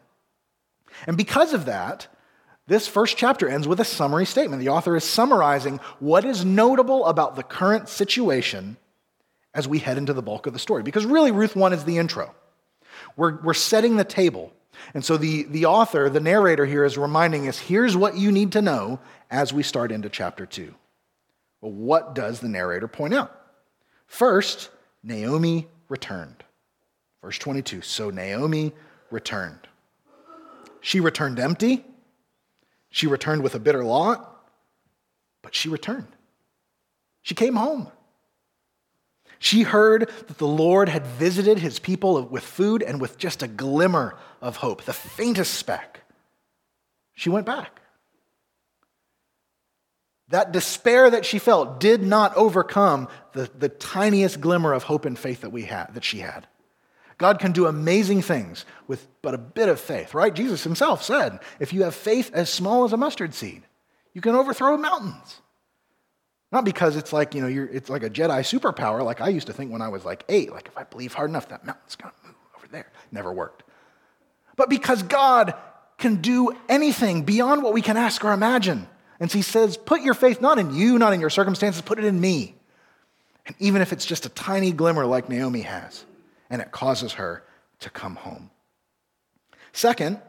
[1.07, 2.09] And because of that,
[2.67, 4.61] this first chapter ends with a summary statement.
[4.61, 8.77] The author is summarizing what is notable about the current situation
[9.55, 10.83] as we head into the bulk of the story.
[10.83, 12.35] Because really, Ruth 1 is the intro.
[13.17, 14.53] We're, we're setting the table.
[14.95, 18.53] And so the, the author, the narrator here, is reminding us here's what you need
[18.53, 20.75] to know as we start into chapter 2.
[21.61, 23.35] Well, what does the narrator point out?
[24.07, 24.71] First,
[25.03, 26.45] Naomi returned.
[27.23, 28.73] Verse 22 So Naomi
[29.11, 29.69] returned.
[30.81, 31.85] She returned empty
[32.91, 34.43] she returned with a bitter lot,
[35.43, 36.09] but she returned.
[37.23, 37.89] She came home.
[39.39, 43.49] She heard that the Lord had visited his people with food and with just a
[43.49, 46.01] glimmer of hope, the faintest speck.
[47.15, 47.81] She went back.
[50.31, 55.19] That despair that she felt did not overcome the, the tiniest glimmer of hope and
[55.19, 56.47] faith that, we had, that she had.
[57.19, 60.33] God can do amazing things with but a bit of faith, right?
[60.33, 63.63] Jesus himself said, if you have faith as small as a mustard seed,
[64.15, 65.41] you can overthrow mountains.
[66.51, 69.53] Not because it's like, you know, it's like a Jedi superpower, like I used to
[69.53, 72.15] think when I was like eight, like if I believe hard enough, that mountain's gonna
[72.25, 72.91] move over there.
[73.13, 73.65] Never worked.
[74.57, 75.55] But because God
[75.99, 78.89] can do anything beyond what we can ask or imagine.
[79.21, 81.99] And so he says, put your faith not in you, not in your circumstances, put
[81.99, 82.55] it in me.
[83.47, 86.05] And even if it's just a tiny glimmer like Naomi has,
[86.51, 87.45] and it causes her
[87.81, 88.51] to come home.
[89.73, 90.21] Second,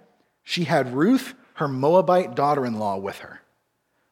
[0.44, 3.42] she had Ruth, her Moabite daughter in law, with her.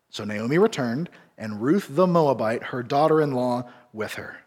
[0.10, 4.38] So Naomi returned, and Ruth the Moabite, her daughter in law, with her.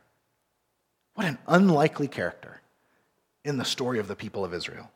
[1.14, 2.61] What an unlikely character
[3.44, 4.90] in the story of the people of Israel.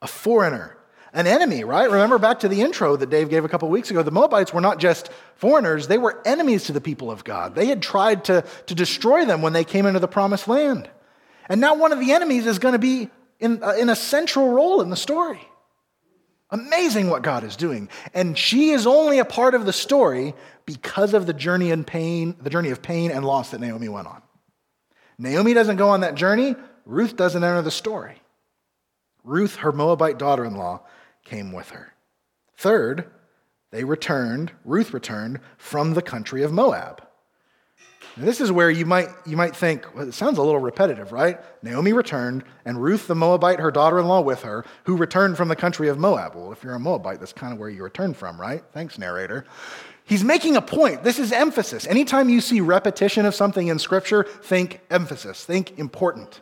[0.00, 0.76] A foreigner,
[1.12, 1.90] an enemy, right?
[1.90, 4.02] Remember back to the intro that Dave gave a couple weeks ago.
[4.02, 7.54] The Moabites were not just foreigners, they were enemies to the people of God.
[7.54, 10.88] They had tried to, to destroy them when they came into the promised land.
[11.48, 14.48] And now one of the enemies is going to be in, uh, in a central
[14.50, 15.40] role in the story.
[16.50, 17.88] Amazing what God is doing.
[18.12, 20.34] And she is only a part of the story
[20.66, 24.06] because of the journey and pain, the journey of pain and loss that Naomi went
[24.06, 24.22] on.
[25.18, 28.20] Naomi doesn't go on that journey, Ruth doesn't enter the story.
[29.24, 30.82] Ruth, her Moabite daughter in law,
[31.24, 31.94] came with her.
[32.56, 33.10] Third,
[33.70, 37.02] they returned, Ruth returned from the country of Moab.
[38.16, 41.12] And this is where you might, you might think, well, it sounds a little repetitive,
[41.12, 41.40] right?
[41.62, 45.48] Naomi returned, and Ruth the Moabite, her daughter in law, with her, who returned from
[45.48, 46.34] the country of Moab.
[46.34, 48.62] Well, if you're a Moabite, that's kind of where you returned from, right?
[48.72, 49.46] Thanks, narrator.
[50.04, 51.04] He's making a point.
[51.04, 51.86] This is emphasis.
[51.86, 56.40] Anytime you see repetition of something in Scripture, think emphasis, think important.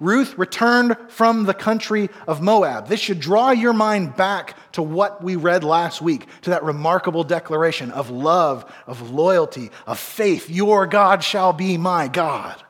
[0.00, 2.88] Ruth returned from the country of Moab.
[2.88, 7.24] This should draw your mind back to what we read last week, to that remarkable
[7.24, 10.50] declaration of love, of loyalty, of faith.
[10.50, 12.62] Your God shall be my God.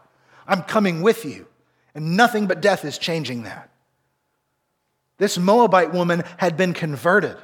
[0.46, 1.46] I'm coming with you.
[1.94, 3.70] And nothing but death is changing that.
[5.18, 7.36] This Moabite woman had been converted.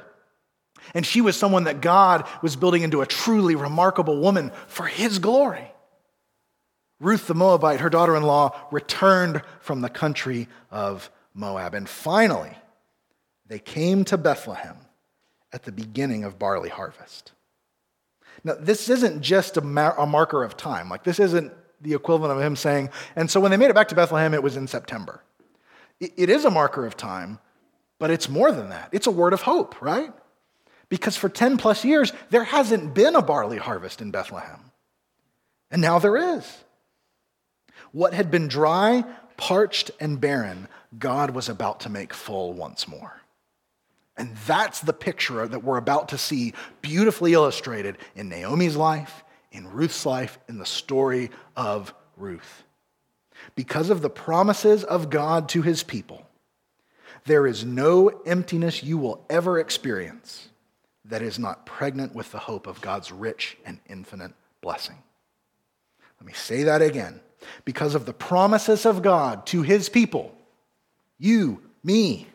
[0.93, 5.19] And she was someone that God was building into a truly remarkable woman for his
[5.19, 5.72] glory.
[7.03, 11.73] Ruth the Moabite, her daughter in law, returned from the country of Moab.
[11.73, 12.57] And finally,
[13.45, 14.77] they came to Bethlehem
[15.51, 17.33] at the beginning of barley harvest.
[18.43, 20.89] Now, this isn't just a, mar- a marker of time.
[20.89, 23.89] Like, this isn't the equivalent of him saying, and so when they made it back
[23.89, 25.21] to Bethlehem, it was in September.
[25.99, 27.39] it, it is a marker of time,
[27.99, 28.89] but it's more than that.
[28.91, 30.11] It's a word of hope, right?
[30.89, 34.71] Because for 10 plus years, there hasn't been a barley harvest in Bethlehem.
[35.69, 36.63] And now there is.
[37.93, 39.05] What had been dry,
[39.37, 40.67] parched, and barren,
[40.99, 43.21] God was about to make full once more.
[44.17, 49.71] And that's the picture that we're about to see beautifully illustrated in Naomi's life, in
[49.71, 52.63] Ruth's life, in the story of Ruth.
[53.55, 56.27] Because of the promises of God to his people,
[57.25, 60.49] there is no emptiness you will ever experience
[61.05, 64.97] that is not pregnant with the hope of God's rich and infinite blessing.
[66.19, 67.19] Let me say that again.
[67.65, 70.35] Because of the promises of God to his people,
[71.17, 72.27] you, me,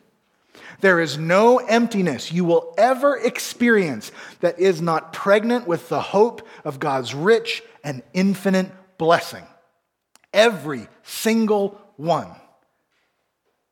[0.80, 6.46] there is no emptiness you will ever experience that is not pregnant with the hope
[6.64, 9.44] of God's rich and infinite blessing.
[10.32, 12.30] Every single one.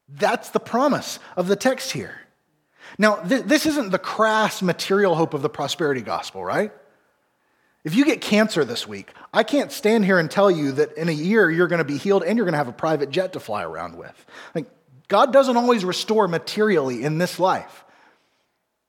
[0.09, 2.21] That's the promise of the text here.
[2.99, 6.73] Now, th- this isn't the crass material hope of the prosperity gospel, right?
[7.87, 11.09] If you get cancer this week, I can't stand here and tell you that in
[11.09, 13.35] a year you're going to be healed and you're going to have a private jet
[13.35, 14.27] to fly around with.
[14.57, 14.67] Like,
[15.07, 17.85] God doesn't always restore materially in this life.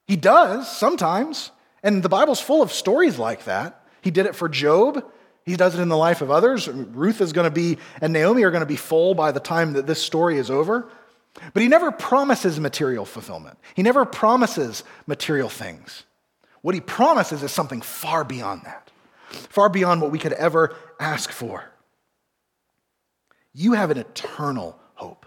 [0.08, 1.52] He does sometimes,
[1.84, 3.86] and the Bible's full of stories like that.
[4.02, 5.06] He did it for Job.
[5.46, 6.68] He does it in the life of others.
[6.68, 9.74] Ruth is going to be, and Naomi are going to be full by the time
[9.74, 10.90] that this story is over.
[11.54, 13.60] But he never promises material fulfillment.
[13.76, 16.04] He never promises material things.
[16.68, 18.92] What he promises is something far beyond that,
[19.30, 21.64] far beyond what we could ever ask for.
[23.54, 25.26] You have an eternal hope.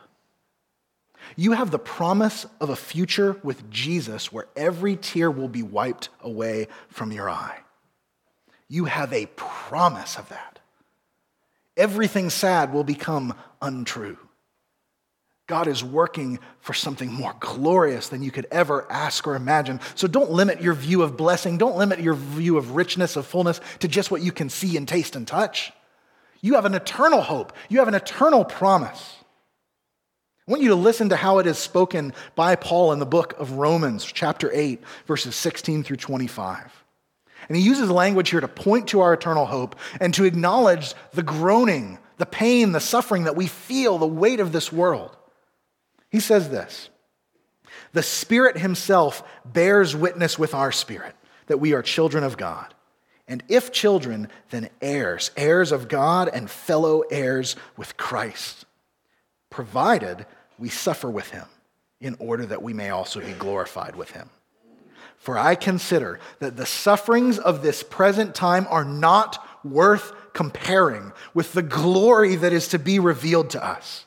[1.37, 6.11] You have the promise of a future with Jesus where every tear will be wiped
[6.21, 7.61] away from your eye.
[8.69, 10.59] You have a promise of that.
[11.75, 14.19] Everything sad will become untrue.
[15.51, 19.81] God is working for something more glorious than you could ever ask or imagine.
[19.97, 23.61] So don't limit your view of blessing, don't limit your view of richness, of fullness
[23.81, 25.73] to just what you can see and taste and touch.
[26.41, 29.17] You have an eternal hope, you have an eternal promise.
[30.47, 33.35] I want you to listen to how it is spoken by Paul in the book
[33.37, 36.85] of Romans, chapter 8, verses 16 through 25.
[37.49, 41.25] And he uses language here to point to our eternal hope and to acknowledge the
[41.25, 45.17] groaning, the pain, the suffering that we feel, the weight of this world.
[46.11, 46.91] He says this
[47.93, 51.15] The Spirit Himself bears witness with our spirit
[51.47, 52.75] that we are children of God.
[53.27, 58.67] And if children, then heirs, heirs of God and fellow heirs with Christ,
[59.51, 60.27] provided
[60.59, 61.47] we suffer with Him
[62.01, 64.31] in order that we may also be glorified with Him.
[65.17, 71.53] For I consider that the sufferings of this present time are not worth comparing with
[71.53, 74.07] the glory that is to be revealed to us.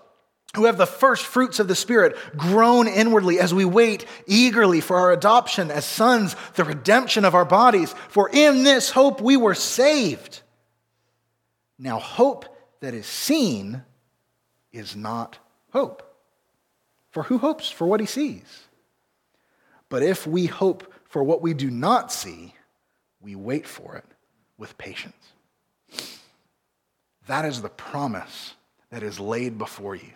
[0.55, 4.97] who have the first fruits of the Spirit groan inwardly as we wait eagerly for
[4.97, 7.93] our adoption as sons, the redemption of our bodies.
[8.09, 10.41] For in this hope we were saved.
[11.79, 12.45] Now, hope
[12.81, 13.83] that is seen
[14.73, 15.37] is not
[15.71, 16.03] hope.
[17.11, 18.63] For who hopes for what he sees?
[19.89, 22.55] But if we hope for what we do not see,
[23.21, 24.05] we wait for it
[24.57, 25.15] with patience.
[27.27, 28.55] That is the promise
[28.89, 30.11] that is laid before you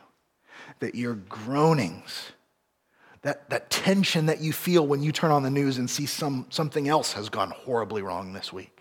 [0.79, 2.31] that your groanings,
[3.21, 6.45] that, that tension that you feel when you turn on the news and see some,
[6.49, 8.74] something else has gone horribly wrong this week,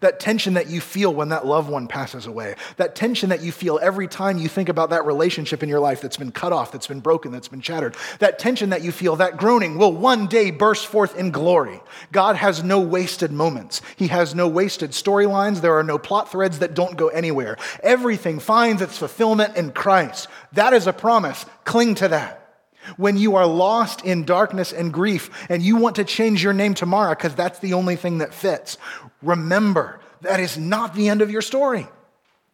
[0.00, 3.52] that tension that you feel when that loved one passes away, that tension that you
[3.52, 6.72] feel every time you think about that relationship in your life that's been cut off,
[6.72, 10.26] that's been broken, that's been shattered, that tension that you feel, that groaning will one
[10.26, 11.80] day burst forth in glory.
[12.12, 15.60] God has no wasted moments, He has no wasted storylines.
[15.60, 17.56] There are no plot threads that don't go anywhere.
[17.82, 20.28] Everything finds its fulfillment in Christ.
[20.52, 21.44] That is a promise.
[21.64, 22.47] Cling to that.
[22.96, 26.74] When you are lost in darkness and grief and you want to change your name
[26.74, 28.78] tomorrow because that's the only thing that fits,
[29.22, 31.86] remember that is not the end of your story.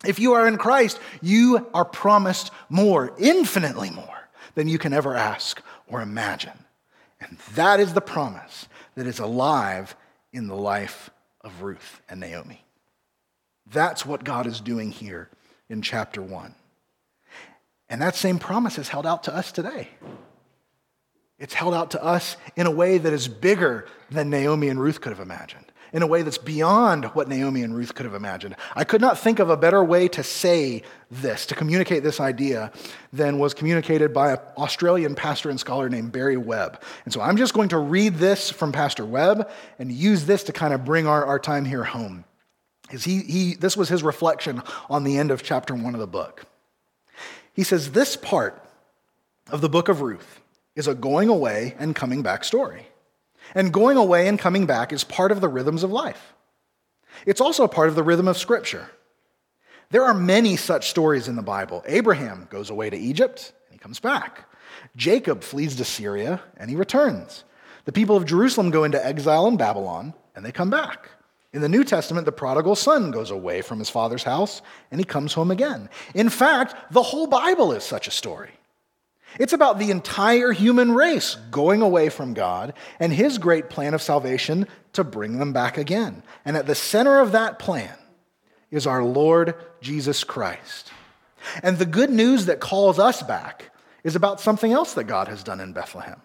[0.04, 5.14] If you are in Christ, you are promised more, infinitely more, than you can ever
[5.14, 6.64] ask or imagine.
[7.20, 9.96] And that is the promise that is alive
[10.32, 11.10] in the life
[11.40, 12.64] of Ruth and Naomi.
[13.70, 15.30] That's what God is doing here
[15.68, 16.54] in chapter 1.
[17.88, 19.90] And that same promise is held out to us today.
[21.38, 25.00] It's held out to us in a way that is bigger than Naomi and Ruth
[25.00, 28.54] could have imagined, in a way that's beyond what Naomi and Ruth could have imagined.
[28.74, 32.72] I could not think of a better way to say this, to communicate this idea,
[33.12, 36.80] than was communicated by an Australian pastor and scholar named Barry Webb.
[37.04, 40.52] And so I'm just going to read this from Pastor Webb and use this to
[40.52, 42.24] kind of bring our, our time here home.
[42.90, 46.46] He, he, this was his reflection on the end of chapter one of the book.
[47.54, 48.60] He says, This part
[49.50, 50.40] of the book of Ruth
[50.76, 52.88] is a going away and coming back story.
[53.54, 56.34] And going away and coming back is part of the rhythms of life.
[57.26, 58.90] It's also part of the rhythm of Scripture.
[59.90, 61.84] There are many such stories in the Bible.
[61.86, 64.48] Abraham goes away to Egypt and he comes back.
[64.96, 67.44] Jacob flees to Syria and he returns.
[67.84, 71.10] The people of Jerusalem go into exile in Babylon and they come back.
[71.54, 75.04] In the New Testament, the prodigal son goes away from his father's house and he
[75.04, 75.88] comes home again.
[76.12, 78.50] In fact, the whole Bible is such a story.
[79.38, 84.02] It's about the entire human race going away from God and his great plan of
[84.02, 86.24] salvation to bring them back again.
[86.44, 87.94] And at the center of that plan
[88.72, 90.90] is our Lord Jesus Christ.
[91.62, 93.70] And the good news that calls us back
[94.02, 96.20] is about something else that God has done in Bethlehem.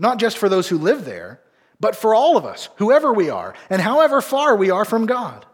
[0.00, 1.40] Not just for those who live there,
[1.82, 5.44] but for all of us, whoever we are, and however far we are from God.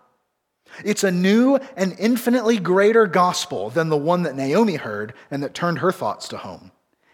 [0.85, 5.55] It's a new and infinitely greater gospel than the one that Naomi heard and that
[5.55, 6.71] turned her thoughts to home.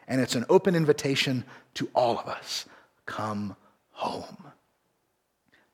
[0.09, 1.45] And it's an open invitation
[1.75, 2.67] to all of us
[3.07, 3.55] come
[3.93, 4.49] home.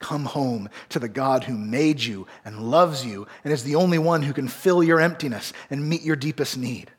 [0.00, 3.98] Come home to the God who made you and loves you and is the only
[3.98, 6.90] one who can fill your emptiness and meet your deepest need.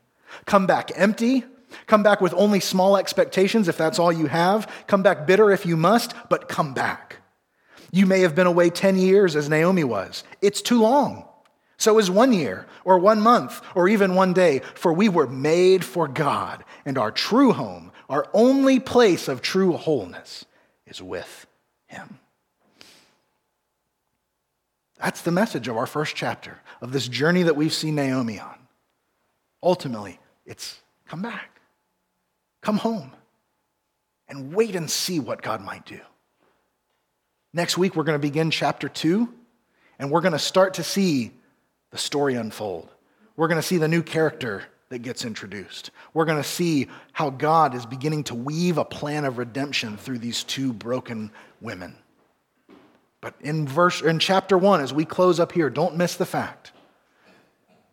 [0.45, 1.45] Come back empty.
[1.91, 4.65] Come back with only small expectations if that's all you have.
[4.87, 7.17] Come back bitter if you must, but come back.
[7.91, 10.23] You may have been away 10 years as Naomi was.
[10.41, 11.25] It's too long.
[11.75, 15.83] So is one year, or one month, or even one day, for we were made
[15.83, 20.45] for God, and our true home, our only place of true wholeness,
[20.87, 21.45] is with
[21.87, 22.19] Him.
[24.97, 28.59] That's the message of our first chapter, of this journey that we've seen Naomi on.
[29.61, 31.60] Ultimately, it's come back,
[32.61, 33.11] come home,
[34.27, 35.99] and wait and see what God might do.
[37.53, 39.33] Next week, we're going to begin chapter two,
[39.99, 41.31] and we're going to start to see
[41.91, 42.89] the story unfold.
[43.35, 45.91] We're going to see the new character that gets introduced.
[46.13, 50.19] We're going to see how God is beginning to weave a plan of redemption through
[50.19, 51.95] these two broken women.
[53.21, 56.71] But in verse in chapter 1 as we close up here, don't miss the fact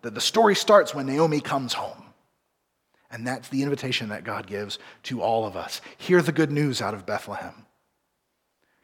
[0.02, 2.02] that the story starts when Naomi comes home.
[3.10, 5.80] And that's the invitation that God gives to all of us.
[5.96, 7.66] Hear the good news out of Bethlehem.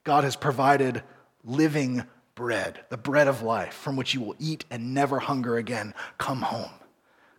[0.02, 1.02] God has provided
[1.44, 2.04] living
[2.34, 5.94] bread, the bread of life from which you will eat and never hunger again.
[6.18, 6.70] Come home.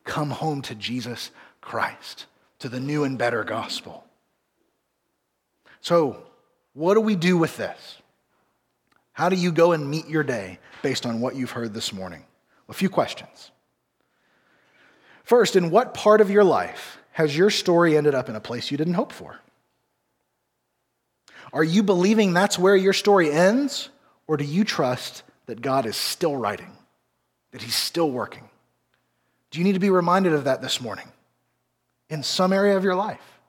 [0.04, 1.32] Come home to Jesus
[1.62, 2.28] Christ,
[2.60, 4.06] to the new and better gospel.
[5.82, 6.24] So,
[6.74, 7.98] what do we do with this?
[9.14, 12.26] How do you go and meet your day based on what you've heard this morning?
[12.68, 13.52] A few questions.
[15.26, 18.70] First, in what part of your life has your story ended up in a place
[18.70, 19.40] you didn't hope for?
[21.52, 23.90] Are you believing that's where your story ends?
[24.28, 26.72] Or do you trust that God is still writing,
[27.52, 28.50] that He's still working?
[29.50, 31.08] Do you need to be reminded of that this morning?
[32.10, 33.40] In some area of your life,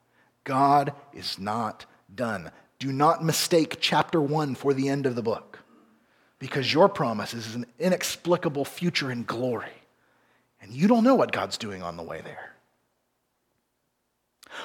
[0.45, 2.51] God is not done.
[2.79, 5.59] Do not mistake chapter one for the end of the book,
[6.39, 9.76] because your promise is an inexplicable future in glory,
[10.61, 12.53] and you don't know what God's doing on the way there.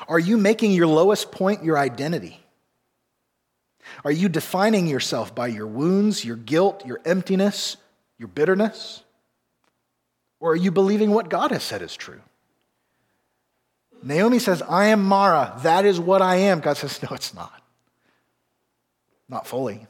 [0.08, 2.40] Are you making your lowest point your identity?
[4.06, 7.78] Are you defining yourself by your wounds, your guilt, your emptiness,
[8.18, 9.04] your bitterness?
[10.40, 12.22] Or are you believing what God has said is true?
[14.04, 15.60] Naomi says, I am Mara.
[15.64, 16.60] That is what I am.
[16.60, 17.62] God says, No, it's not.
[19.30, 19.86] Not fully.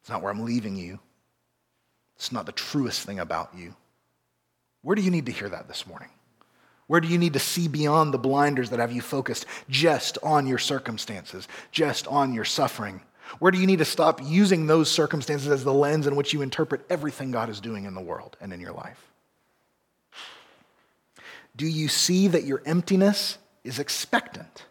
[0.00, 0.98] It's not where I'm leaving you.
[2.16, 3.74] It's not the truest thing about you.
[4.84, 6.10] Where do you need to hear that this morning?
[6.86, 10.46] Where do you need to see beyond the blinders that have you focused just on
[10.46, 13.00] your circumstances, just on your suffering?
[13.38, 16.42] Where do you need to stop using those circumstances as the lens in which you
[16.42, 19.10] interpret everything God is doing in the world and in your life?
[21.56, 24.66] Do you see that your emptiness is expectant?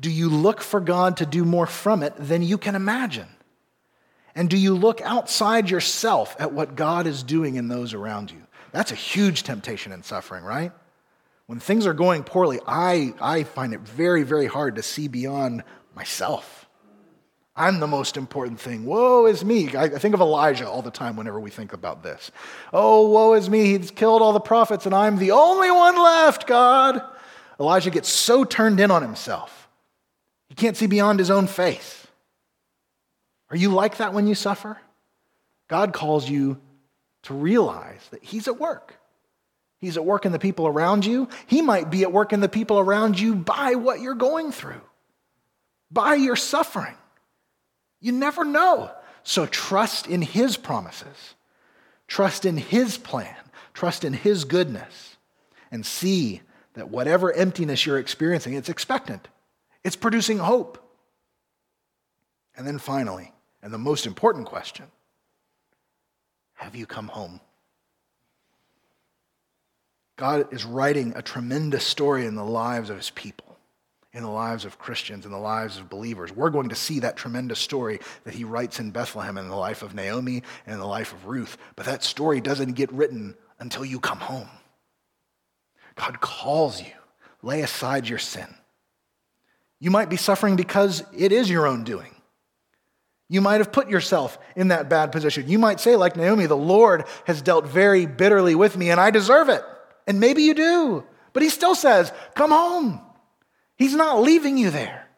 [0.00, 3.28] Do you look for God to do more from it than you can imagine?
[4.34, 8.42] And do you look outside yourself at what God is doing in those around you?
[8.72, 10.72] That's a huge temptation in suffering, right?
[11.46, 15.64] When things are going poorly, I, I find it very, very hard to see beyond
[15.94, 16.66] myself.
[17.56, 18.84] I'm the most important thing.
[18.84, 19.74] Woe is me.
[19.76, 22.30] I think of Elijah all the time whenever we think about this.
[22.72, 23.76] Oh, woe is me.
[23.76, 27.02] He's killed all the prophets, and I'm the only one left, God.
[27.58, 29.68] Elijah gets so turned in on himself,
[30.48, 32.06] he can't see beyond his own face.
[33.50, 34.78] Are you like that when you suffer?
[35.68, 36.60] God calls you
[37.28, 38.98] to realize that He's at work.
[39.78, 41.28] He's at work in the people around you.
[41.46, 44.80] He might be at work in the people around you by what you're going through,
[45.90, 46.96] by your suffering.
[48.00, 48.90] You never know.
[49.22, 51.34] So trust in His promises,
[52.06, 53.36] trust in His plan,
[53.74, 55.16] trust in His goodness,
[55.70, 56.40] and see
[56.74, 59.28] that whatever emptiness you're experiencing, it's expectant,
[59.84, 60.82] it's producing hope.
[62.56, 64.86] And then finally, and the most important question
[66.58, 67.40] have you come home?
[70.16, 73.56] God is writing a tremendous story in the lives of his people,
[74.12, 76.32] in the lives of Christians, in the lives of believers.
[76.34, 79.82] We're going to see that tremendous story that he writes in Bethlehem in the life
[79.82, 81.56] of Naomi and in the life of Ruth.
[81.76, 84.48] But that story doesn't get written until you come home.
[85.94, 86.92] God calls you.
[87.42, 88.52] Lay aside your sin.
[89.78, 92.17] You might be suffering because it is your own doing.
[93.28, 95.48] You might have put yourself in that bad position.
[95.48, 99.10] You might say, like Naomi, the Lord has dealt very bitterly with me and I
[99.10, 99.62] deserve it.
[100.06, 101.04] And maybe you do.
[101.34, 103.00] But he still says, Come home.
[103.76, 105.08] He's not leaving you there.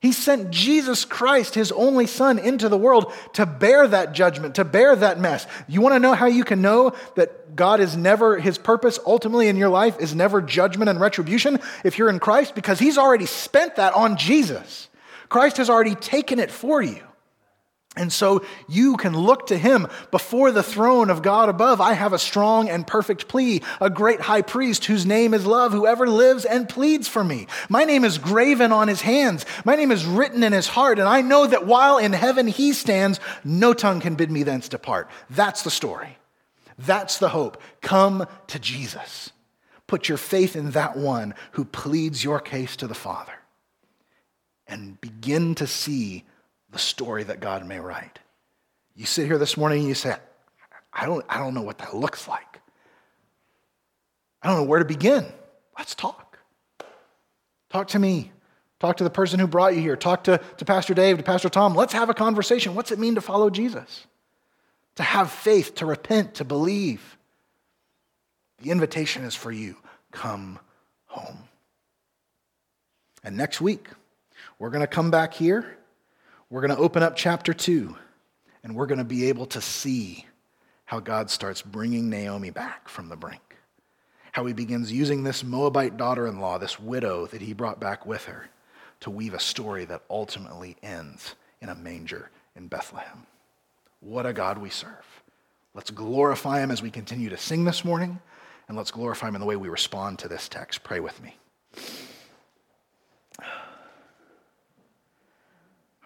[0.00, 4.64] He sent Jesus Christ, his only son, into the world to bear that judgment, to
[4.64, 5.44] bear that mess.
[5.66, 9.48] You want to know how you can know that God is never, his purpose ultimately
[9.48, 12.54] in your life is never judgment and retribution if you're in Christ?
[12.54, 14.88] Because he's already spent that on Jesus.
[15.28, 17.07] Christ has already taken it for you.
[17.98, 21.80] And so you can look to him before the throne of God above.
[21.80, 25.72] I have a strong and perfect plea, a great high priest whose name is love,
[25.72, 27.48] whoever lives and pleads for me.
[27.68, 31.08] My name is graven on his hands, my name is written in his heart, and
[31.08, 35.10] I know that while in heaven he stands, no tongue can bid me thence depart.
[35.28, 36.18] That's the story.
[36.78, 37.60] That's the hope.
[37.80, 39.32] Come to Jesus.
[39.88, 43.32] Put your faith in that one who pleads your case to the Father
[44.68, 46.24] and begin to see
[46.70, 48.18] the story that God may write.
[48.94, 50.14] You sit here this morning and you say,
[50.92, 52.60] I don't, I don't know what that looks like.
[54.42, 55.24] I don't know where to begin.
[55.76, 56.38] Let's talk.
[57.70, 58.32] Talk to me.
[58.80, 59.96] Talk to the person who brought you here.
[59.96, 61.74] Talk to, to Pastor Dave, to Pastor Tom.
[61.74, 62.74] Let's have a conversation.
[62.74, 64.06] What's it mean to follow Jesus?
[64.96, 67.16] To have faith, to repent, to believe.
[68.60, 69.76] The invitation is for you
[70.10, 70.58] come
[71.06, 71.38] home.
[73.22, 73.88] And next week,
[74.58, 75.77] we're going to come back here
[76.50, 77.94] we're going to open up chapter 2,
[78.62, 80.24] and we're going to be able to see
[80.86, 83.56] how God starts bringing Naomi back from the brink.
[84.32, 88.06] How he begins using this Moabite daughter in law, this widow that he brought back
[88.06, 88.48] with her,
[89.00, 93.26] to weave a story that ultimately ends in a manger in Bethlehem.
[94.00, 95.04] What a God we serve.
[95.74, 98.20] Let's glorify him as we continue to sing this morning,
[98.68, 100.82] and let's glorify him in the way we respond to this text.
[100.82, 101.36] Pray with me.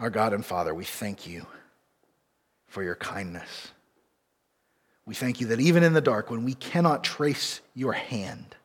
[0.02, 1.46] Our God and Father, we thank you
[2.66, 3.70] for your kindness.
[5.06, 8.56] We thank you that even in the dark, when we cannot trace your hand,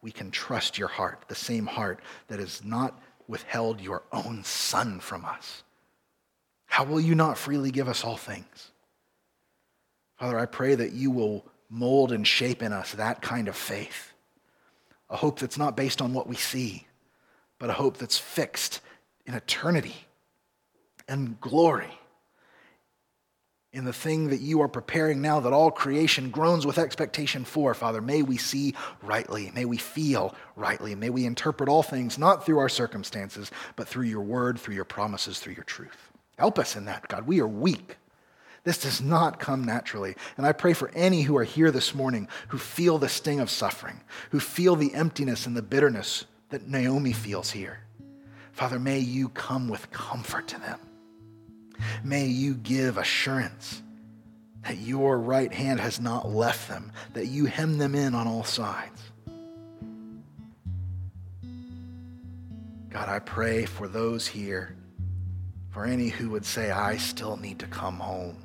[0.00, 2.98] we can trust your heart, the same heart that has not
[3.28, 5.64] withheld your own Son from us.
[6.64, 8.70] How will you not freely give us all things?
[10.16, 14.14] Father, I pray that you will mold and shape in us that kind of faith,
[15.10, 16.86] a hope that's not based on what we see,
[17.58, 18.80] but a hope that's fixed
[19.26, 20.03] in eternity
[21.08, 21.98] and glory
[23.74, 27.74] in the thing that you are preparing now that all creation groans with expectation for,
[27.74, 28.00] Father.
[28.00, 29.50] May we see rightly.
[29.52, 30.94] May we feel rightly.
[30.94, 34.84] May we interpret all things not through our circumstances, but through your word, through your
[34.84, 36.12] promises, through your truth.
[36.38, 37.26] Help us in that, God.
[37.26, 37.96] We are weak.
[38.62, 40.14] This does not come naturally.
[40.36, 43.50] And I pray for any who are here this morning who feel the sting of
[43.50, 44.00] suffering,
[44.30, 47.80] who feel the emptiness and the bitterness that Naomi feels here.
[48.52, 50.78] Father, may you come with comfort to them.
[52.02, 53.82] May you give assurance
[54.62, 58.44] that your right hand has not left them, that you hem them in on all
[58.44, 59.02] sides.
[62.90, 64.76] God, I pray for those here,
[65.70, 68.36] for any who would say, I still need to come home.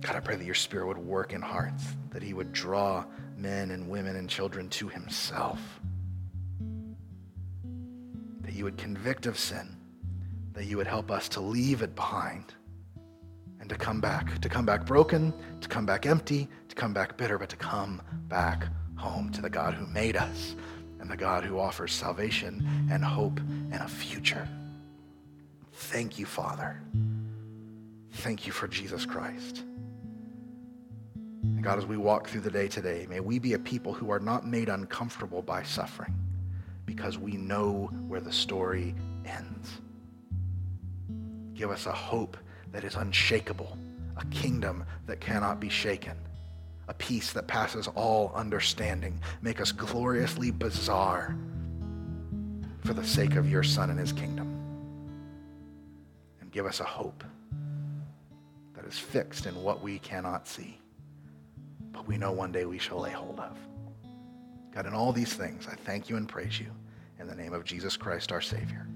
[0.00, 3.04] God, I pray that your spirit would work in hearts, that he would draw
[3.36, 5.60] men and women and children to himself
[8.44, 9.73] that you would convict of sin,
[10.54, 12.54] that you would help us to leave it behind
[13.60, 17.16] and to come back, to come back broken, to come back empty, to come back
[17.16, 20.54] bitter, but to come back home to the God who made us,
[21.00, 23.38] and the God who offers salvation and hope
[23.72, 24.48] and a future.
[25.72, 26.80] Thank you, Father.
[28.12, 29.64] Thank you for Jesus Christ.
[31.42, 34.10] And God, as we walk through the day today, may we be a people who
[34.10, 36.14] are not made uncomfortable by suffering
[36.86, 38.94] because we know where the story
[39.26, 39.80] ends.
[41.54, 42.36] Give us a hope
[42.72, 43.78] that is unshakable,
[44.16, 46.16] a kingdom that cannot be shaken,
[46.88, 49.20] a peace that passes all understanding.
[49.42, 51.36] Make us gloriously bizarre
[52.84, 54.48] for the sake of your Son and his kingdom.
[56.40, 57.22] And give us a hope
[58.74, 60.78] that is fixed in what we cannot see,
[61.92, 63.56] but we know one day we shall lay hold of.
[64.74, 66.66] God, in all these things, I thank you and praise you
[67.20, 68.88] in the name of Jesus Christ, our Savior.